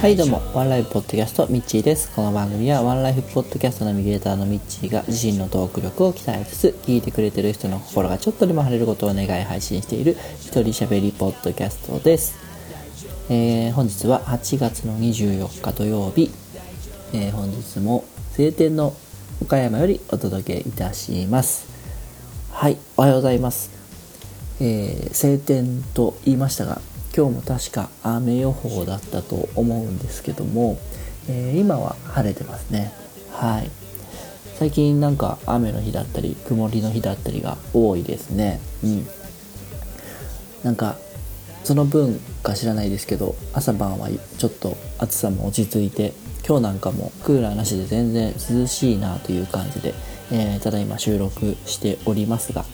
[0.00, 0.42] はいどうも。
[0.54, 2.10] ワンライフポッドキャストミッチーです。
[2.16, 12.36] この番組はワンライフポッドキャストナビゲーターのミッチーが自身のトーク力を鍛えつつ聞いてくれてる人の心がちょっとでも晴れることを願い配信している一人喋りポッドキャストです、
[13.30, 16.32] えー本日は8月の24日土曜日、
[17.12, 18.94] えー本日も晴天の
[19.40, 21.68] 岡山よりお届けいたします。
[22.50, 23.70] はいおはようございます。
[24.60, 26.80] えー晴天と言いましたが
[27.16, 30.78] 今日も確か雨予報だったと思うんですけども、
[31.28, 32.92] えー今は晴れてますね。
[33.32, 33.70] はい。
[34.58, 38.60] 最近なんか雨の日だったり曇りの日だったりが多いですね。
[38.82, 39.06] うん。
[40.64, 40.96] なんか
[41.64, 46.12] その分か知らないですけど朝晩はちょっと暑さも落ち着いて
[46.46, 49.94] 今日なんかもクーラーなしで全然涼しいなという感じで、
[50.32, 52.64] えーただいま収録しておりますが、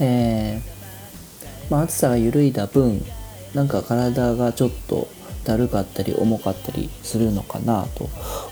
[0.00, 3.00] えーまあ、暑さが緩いだ分
[3.56, 5.08] なんか体がちょっと
[5.44, 7.86] だるかったり重かったりするのかな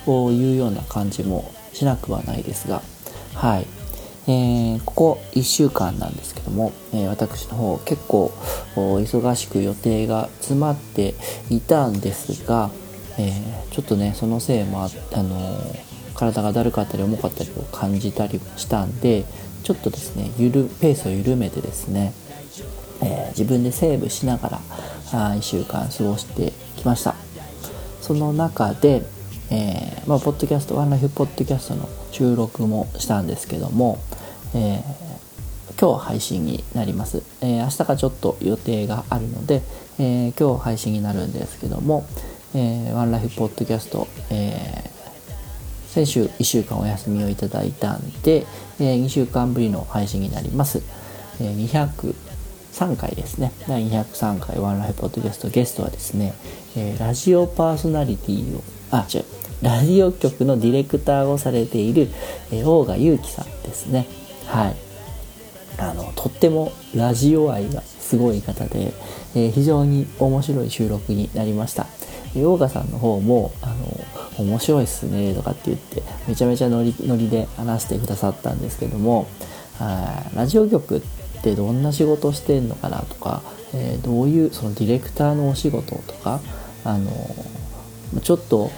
[0.07, 2.81] というような感じもしなくはないですが。
[3.35, 3.67] はい、
[4.27, 8.33] えーここ1週間なんですけども、えー私の方結構
[8.77, 11.15] 忙しく予定が詰まって
[11.51, 12.71] いたんですが、
[13.19, 15.61] えーちょっとねそのせいもああの
[16.15, 19.25] 体がだるかったり重かったりを感じたりしたんで
[19.65, 22.15] ちょっとですねゆるペースを緩めてですね
[23.03, 24.61] えー、自分でセーブしながら
[25.13, 27.15] あ1週間過ごしてきました
[28.01, 29.03] その中で、
[29.51, 33.99] えー、まあ、ポッドキャストワンライフポッドキャストの収録もしたんですけども、
[34.55, 39.63] えー、今日配信になります、え明日がちょっと予定があるので、
[39.99, 42.07] え今日配信になるんですけども、
[42.55, 44.85] えワンライフポッドキャスト、え
[45.89, 48.47] 先週1週間お休みをいただいたんで、
[48.79, 50.83] え2週間ぶりの配信になります。
[51.41, 51.55] え
[52.75, 53.53] 3回ですね。
[53.69, 56.35] 第203回ワンライフポッドキャストゲストはですね、
[56.77, 59.25] えー、ラジオパーソナリティをあ違う
[59.63, 62.09] ラジオ局のディレクターをされている、
[62.51, 64.07] えー、大賀祐樹さんですね。
[64.47, 64.77] はい。
[65.79, 68.93] あのとってもラジオ愛がすごい方で、
[69.37, 71.87] えー、非常に面白い収録になりました。
[72.35, 73.73] 大賀さんの方もあ
[74.39, 79.29] の面白いっすねとかって言ってめちゃめちゃノリノリで話してくださったんですけども
[80.35, 81.01] ラジオ局っ
[81.45, 83.43] てどんな仕事してんのかなとか、
[83.75, 86.41] えーどういうそのディレクターのお仕事とか
[86.85, 87.11] あの
[88.23, 88.71] ちょっと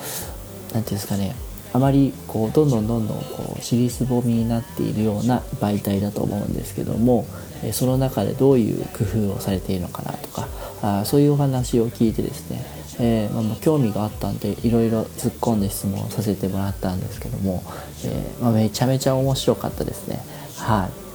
[0.72, 1.34] なんていうんですかね
[1.72, 7.26] あまりこうどんどんどんどんこう尻すぼみになっているような媒体だと思うんですけども
[7.72, 10.48] その中でどういう工夫をされているのかなとか
[10.82, 12.64] あそういうお話を聞いてですね、
[12.98, 17.62] えーま、興味があったんでいろいろ突っ込んで質問させてもらったんですけども、
[18.04, 20.20] えーまあ、めちゃめちゃ面白かったですね。
[20.56, 21.05] はい、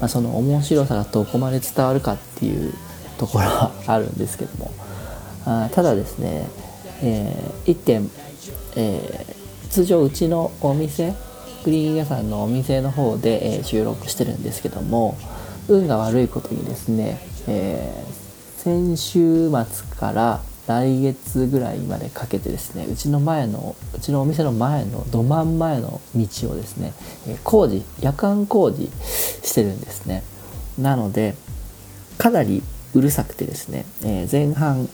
[0.00, 2.72] まあ、その面白さがどこまで伝わるかっていう
[3.18, 4.70] ところはあるんですけども。
[5.46, 6.48] あただですね、
[7.02, 8.10] え1点、
[8.76, 9.40] えー
[9.70, 11.14] 通常うちのお店
[11.62, 15.16] クリーニング屋さんのお店の方で、え収録してるんですけども
[15.68, 18.10] 運が悪いことにですね、えー
[18.60, 26.92] 先週末から来月ぐらいまでかけてですねうちの前のうちのお店の前のど真ん前の道をですね、
[27.42, 28.88] 工事夜間工事
[29.42, 30.22] してるんですね。
[30.78, 31.34] なので
[32.18, 32.62] かなり
[32.94, 34.88] うるさくてですね、えー前半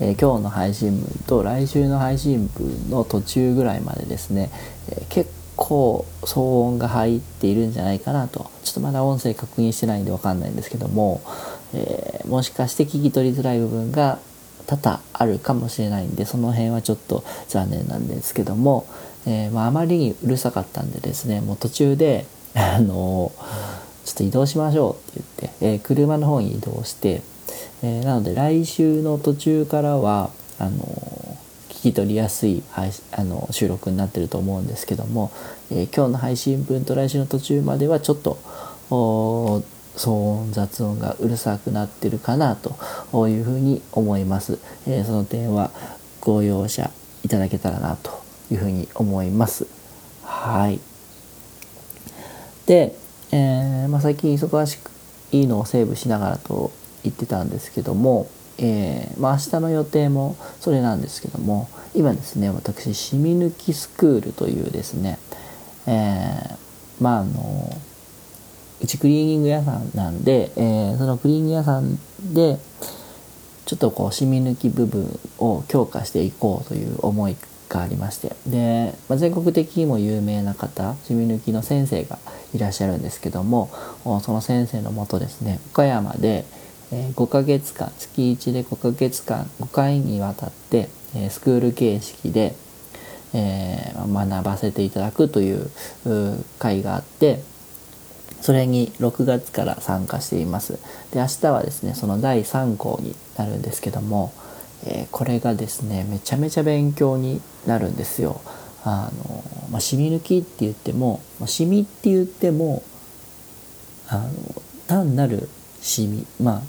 [0.00, 4.50] えー今日の配信分と来週の配信分の途中ぐらいまでですね、
[4.88, 8.50] えー結構騒音が入っているんじゃないかなと。
[8.62, 11.22] ちょっとまだ音声確認してないんでわかんないんですけども、
[11.74, 14.18] えーもしかして聞き取りづらい部分が
[14.66, 18.86] 多々あるかもしれないんでその辺はちょっと残念なんですけども、
[19.26, 23.32] えーまあ、まりにうるさかったんでですねもう途中で あの
[24.04, 27.22] ちょっと移動しましょうって言って、えー車の方に移動して、
[27.82, 31.38] えなので来週の途中からはあの
[31.68, 35.32] 聞き取りやすい配あの収録になってると思うんですけども、
[35.70, 38.38] え今日の配信分と来週の途中まではちょっと
[39.96, 42.76] 騒音雑音がうるさくなってるかなと
[43.28, 45.70] いうふうに思います、えーその点は
[46.20, 46.90] ご容赦
[47.22, 48.10] いただけたらなと
[48.50, 49.66] いうふうに思います。
[50.22, 50.80] はい。
[52.66, 52.96] で、
[53.30, 54.90] えーまあ、最近忙しく
[55.32, 56.72] いいのをセーブしながらと
[57.04, 58.28] 言ってたんですけども、
[58.58, 65.18] えーまあ、明日の予定もそれなんですけども今ですね私しみ抜きスクールというですね、
[65.86, 66.56] えー
[67.00, 67.70] まああの
[68.82, 71.96] うちクリーニング屋さんなんで、えーそのクリーニング屋さん
[72.34, 72.58] で
[73.66, 77.36] ちょっとこう染み抜き部分を強化していこうという思い
[77.68, 78.34] がありまして。
[78.46, 82.18] で、まあ、全国的にも有名な方染み抜きの先生が
[82.54, 83.70] いらっしゃるんですけども
[84.22, 86.44] その先生のもとですね岡山で、
[86.92, 92.54] え、5ヶ月間月1で5ヶ月間5回にわたって、え、スクール形式で、
[93.34, 95.68] えー、学ばせていただくという
[96.58, 97.42] 会があって
[98.40, 100.78] それに6月から参加しています。
[101.12, 104.32] で明日はですねその第3項になるんですけども、
[104.84, 108.40] えー、これがですねめちゃめちゃ勉強になるんですよ。
[108.84, 112.82] あの、まあ、シミ抜きって言っても、まあ、シミって言っても
[114.08, 114.30] あの
[114.86, 115.48] 単なる
[115.80, 116.62] シミまあ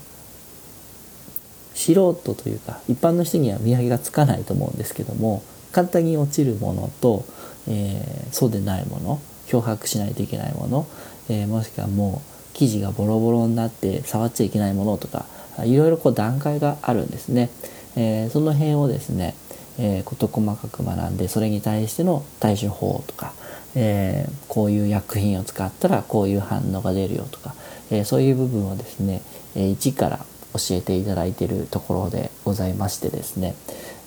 [1.76, 7.24] 素人というか一般の人には見分けがつかないと思うんですけども簡単に落ちるものと、
[7.68, 10.88] えー、そうでないもの漂白しないといけないもの、
[11.30, 15.26] えー、もしくはもう生地がボロボロになって触っちゃいけないものとか
[15.66, 17.50] いろいろこう段階があるんですね、
[17.96, 19.36] えー、その辺をですね、
[19.80, 23.34] え事細かく学んでそれに対しての対処法とか、
[23.74, 27.56] えこういう薬品を使ったらこういう反応が出るよとか、
[27.90, 29.24] えそういう部分をですね、
[29.56, 30.20] え一から
[30.54, 33.56] 教えていただいているところでございましてですね、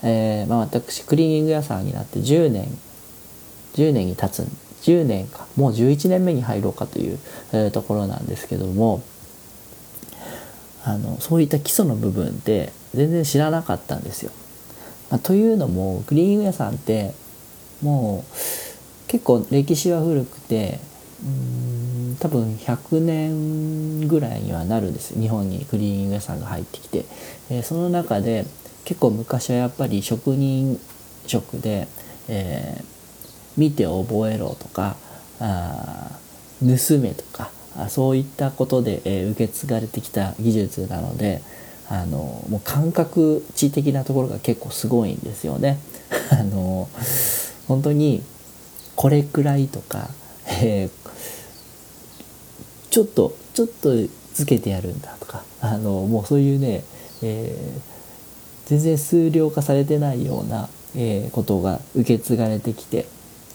[0.03, 2.69] えー、まあ、私クリーニング屋さんになって10年
[3.75, 4.43] 10年に経つ
[4.83, 7.19] 10年かもう11年目に入ろうかという、
[7.73, 9.03] ところなんですけども
[10.85, 14.33] あのそういった基礎の部分って全然知らなかったんですよ。
[15.11, 17.15] まあ、というのもクリーニング屋さんって
[17.83, 18.33] もう
[19.09, 20.79] 結構歴史は古くて
[21.25, 27.05] うん多分100年ぐらいにはなるんです日本にクリーニング屋さんが入ってきて、
[27.51, 28.47] えー、その中で
[28.85, 30.79] 結構昔はやっぱり職人
[31.27, 31.89] 職で、
[32.29, 32.85] えー、
[33.57, 34.97] 見て覚えろとか
[35.41, 36.19] あ
[36.61, 37.51] 盗めとか
[37.89, 41.43] そういったことで、えー、受け継がれてきた技術なので
[41.89, 45.79] あのもう感覚値的なところが結構すごいんですよね。
[46.31, 46.89] あの
[47.67, 48.23] 本当に
[48.95, 50.11] これくらいとか、
[50.63, 51.11] えー、
[52.91, 53.95] ちょっとちょっと
[54.35, 56.85] つけてやるんだとかあのもうそういうね、
[57.23, 57.81] えー、
[58.69, 63.07] 全然数量化されてないような、え、ことが受け継がれてきて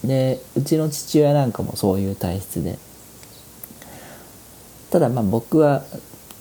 [0.08, 2.78] でうちの父親なんかもそういう体質で。
[4.92, 5.84] ただまあ僕は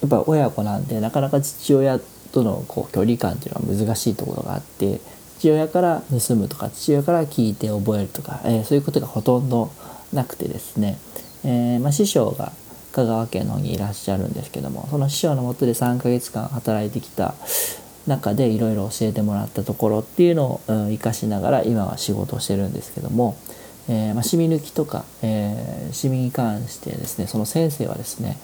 [0.01, 1.99] やっぱ親子なんでなかなか父親
[2.31, 5.01] とのこう距離感っていうのは難しいところがあって
[5.39, 9.73] 父親から盗むとか父親から聞いて覚えるとか、えー、そういうことがほとんど
[10.13, 10.99] なくてですね、
[11.45, 12.53] えー、まあ、師匠が
[12.93, 17.35] 香川県の方にいらっしゃるんですけどもその師匠のもとで3ヶ月間働いてきた
[18.07, 23.37] 中でいろいろ教えてもらったところっていうのを生かしながら今は仕事をしてるんですけども、
[23.89, 28.37] えー、まあ、シミ抜きとか、えー、シミに関してですねその先生はですね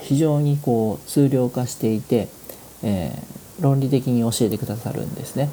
[0.00, 2.28] 非常にこう数量化していて、
[2.82, 5.50] えー、論理的に教えてくださるんですね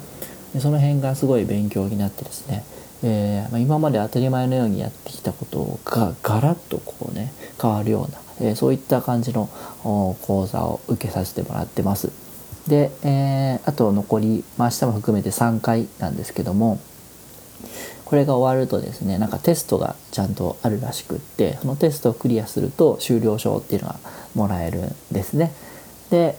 [0.54, 2.64] でその辺がすごい勉強になってですね、
[3.02, 9.48] えまあ、今まで当たり前のようにやってきたことがガラッとこうね変わるようなえそういった感じの
[9.82, 12.25] 講座を受けさせてもらってます。
[12.68, 16.80] で、えー、あと残り、まあ、明日も含めて3回なんですけども
[18.04, 23.96] これが終わるとですねなんかテストがちゃんとあるらしくってそのテストをクリアすると終了証っていうのが
[24.34, 25.52] もらえるんですね。
[26.10, 26.38] で、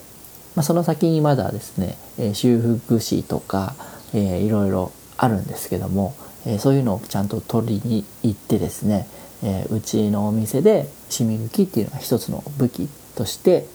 [0.56, 3.75] まあ、その先にまだですね、え、修復士とか、
[4.13, 6.15] えー、いろいろあるんですけども、
[6.45, 9.07] えー、そういうのをちゃんと取りに行ってですね、
[9.44, 13.66] えー、うちのお店でシミ抜きっていうのが一つの武器として、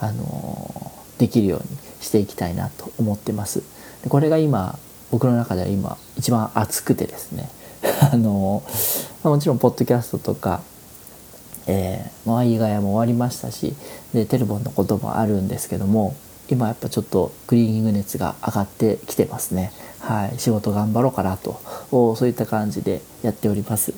[0.00, 1.66] あの、できるように
[2.00, 3.62] していきたいなと思ってます。
[4.02, 4.78] でこれが今
[5.10, 7.50] 僕の中では今一番熱くてですね
[8.12, 8.62] あの、
[9.22, 10.60] ま、もちろんポッドキャストとか、
[11.66, 13.74] えー、まあ、イガヤも終わりましたし
[14.12, 16.14] でテルボンのこともあるんですけども
[16.50, 19.70] 今やっぱちょっとクリーニング熱が上がってきてますね。
[20.00, 21.60] はい、仕事頑張ろうかなと
[21.90, 23.92] そういった感じでやっております。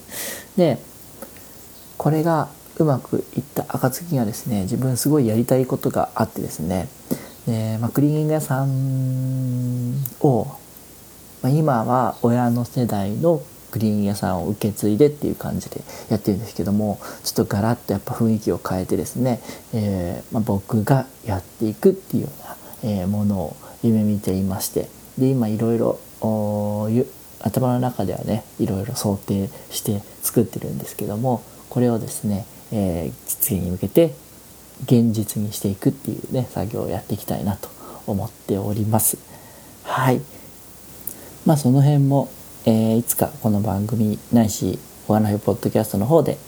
[0.57, 0.79] で
[1.97, 2.49] これが
[2.81, 6.89] うまくいった暁がですね自分すごいやりたいことがあってですね
[7.47, 10.47] で、まあ、クリーニング屋さんを、
[11.43, 19.41] まあ、今は親の世代のクリーニング屋さんを受け継いでっていう感じでやってるんですけどもちょっとガラッとやっぱ雰囲気を変えてですね、
[19.73, 22.29] えー、まあ、僕がやっていくっていうよ
[22.83, 25.99] うな、え、ものを夢見ていましてで今いろいろ
[27.43, 34.15] 頭の中ではねいろいろ想定して作ってるんですけどもこれをですね、えー、実現に向けて
[34.85, 37.69] 現実にしていくっていうね作業をやっていきたいなと
[38.07, 39.19] 思っております。
[39.85, 40.21] はい。
[41.47, 42.31] まあその辺も、
[42.65, 46.39] えー、いつかこの番組ないしお話ポッドキャストの方で、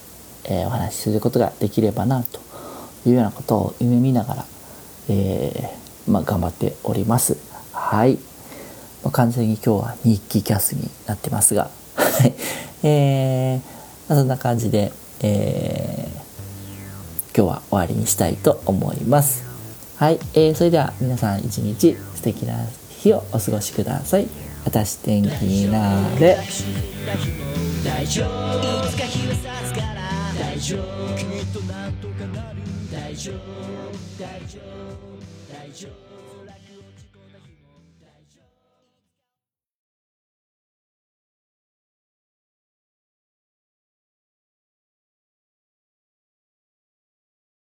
[0.45, 2.41] えー、お話しすることができればなと
[3.07, 4.47] いうようなことを夢見ながら、
[5.09, 7.37] えー、まあ、頑張っております。
[7.73, 8.15] はい、
[9.03, 11.71] まあ、完全に今日は日記キャスになってますが
[12.83, 13.59] えー、
[14.09, 16.02] まあ、そんな感じでえー、
[17.35, 19.45] 今日は終わりにしたいと思います。
[19.97, 22.55] はい、えーそれでは皆さん一日素敵な
[22.91, 24.29] 日をお過ごしください。
[24.65, 26.39] 私天気になれ。
[27.85, 28.87] 大丈夫。
[28.87, 30.03] いつか日は差すから
[30.39, 31.17] 大丈夫。
[31.17, 32.59] きっとなんとかなる
[32.93, 33.37] 大丈夫。
[34.19, 35.53] 大丈夫。
[35.53, 36.12] 大丈夫。